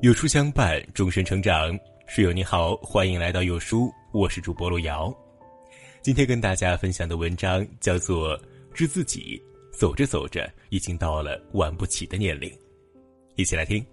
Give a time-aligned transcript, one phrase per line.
[0.00, 1.76] 有书相伴，终身成长。
[2.06, 5.12] 室友你好，欢迎来到有书，我是主播路遥。
[6.02, 8.38] 今天跟大家分享的文章叫做
[8.72, 9.42] 《知自己》，
[9.76, 12.48] 走着走着，已经到了玩不起的年龄。
[13.34, 13.84] 一起来听。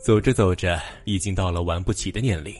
[0.00, 2.54] 走着走着，已经到了玩不起的年龄。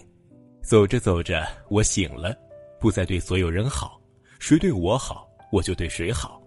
[0.63, 2.37] 走着走着，我醒了，
[2.81, 4.01] 不再对所有人好，
[4.41, 6.43] 谁对我好，我就对谁好。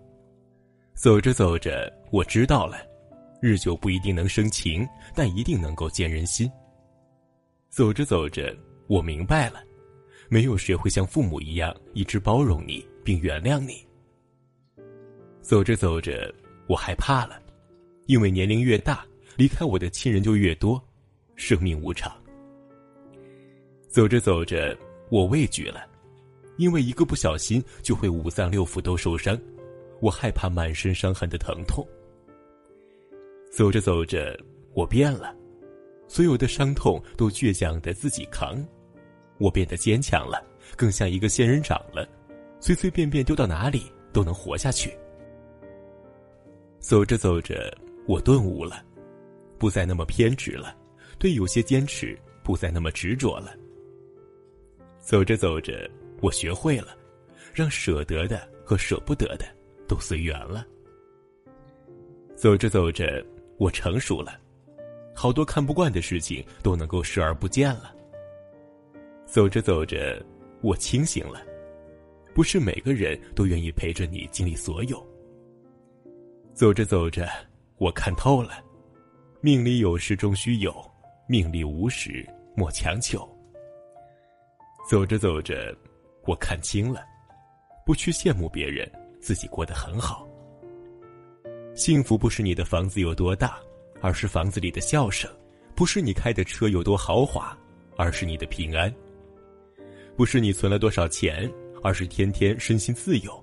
[0.94, 2.92] 走着走着，我知道了。
[3.46, 6.50] 日久不一定能生情，但一定能够见人心。
[7.68, 8.56] 走着走着，
[8.88, 9.62] 我明白了，
[10.30, 13.86] 没有谁会像父母一样一直包容你并原谅你。
[15.42, 16.34] 走着走着，
[16.68, 17.38] 我害怕了，
[18.06, 20.82] 因为年龄越大，离开我的亲人就越多，
[21.36, 22.10] 生命无常。
[23.90, 24.74] 走着走着，
[25.10, 25.86] 我畏惧了，
[26.56, 29.38] 因为一个不小心就会五脏六腑都受伤，
[30.00, 31.86] 我害怕满身伤痕的疼痛。
[33.54, 34.36] 走着走着，
[34.74, 35.32] 我变了，
[36.08, 38.66] 所有的伤痛都倔强的自己扛，
[39.38, 40.44] 我变得坚强了，
[40.76, 42.10] 更像一个仙人掌了，
[42.60, 44.92] 随随便便丢到哪里都能活下去。
[46.80, 47.72] 走着走着，
[48.08, 48.84] 我顿悟了，
[49.60, 50.76] 不再那么偏执了，
[51.20, 53.56] 对有些坚持不再那么执着了。
[54.98, 55.88] 走着走着，
[56.22, 56.98] 我学会了，
[57.54, 59.46] 让舍得的和舍不得的
[59.88, 60.66] 都随缘了。
[62.36, 63.24] 走着走着。
[63.64, 64.38] 我成熟了，
[65.16, 67.96] 好多看不惯的事情都能够视而不见了。
[69.26, 70.22] 走着走着，
[70.62, 71.42] 我清醒了，
[72.36, 75.02] 不是每个人都愿意陪着你经历所有。
[76.54, 77.26] 走着走着，
[77.78, 78.62] 我看透了，
[79.40, 80.76] 命里有时终须有，
[81.26, 82.28] 命里无时
[82.58, 83.26] 莫强求。
[84.90, 85.74] 走着走着，
[86.26, 87.02] 我看清了，
[87.86, 88.92] 不去羡慕别人，
[89.22, 90.28] 自己过得很好。
[91.84, 93.60] 幸福不是你的房子有多大，
[94.00, 95.30] 而是房子里的笑声；
[95.76, 97.58] 不是你开的车有多豪华，
[97.98, 98.90] 而是你的平安；
[100.16, 101.52] 不是你存了多少钱，
[101.84, 103.34] 而是天天身心自由；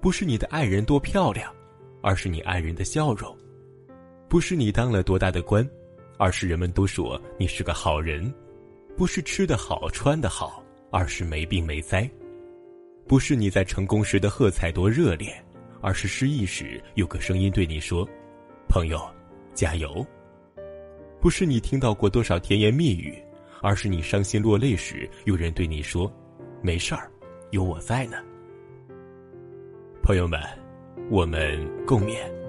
[0.00, 1.54] 不是你的爱人多漂亮，
[2.00, 3.30] 而是你爱人的笑容；
[4.26, 5.62] 不是你当了多大的官，
[6.16, 8.32] 而是人们都说你是个好人；
[8.96, 12.08] 不是吃得好穿得好，而是没病没灾；
[13.06, 15.30] 不是你在成功时的喝彩多热烈。
[15.80, 18.08] 而是失意时有个声音对你说
[18.68, 19.00] ：“朋友，
[19.54, 20.06] 加油。”
[21.20, 23.14] 不是你听到过多少甜言蜜语，
[23.60, 26.10] 而是你伤心落泪时有人对你说
[26.62, 27.10] ：“没事儿，
[27.50, 28.16] 有我在呢。”
[30.02, 30.40] 朋友们，
[31.10, 32.39] 我们共勉。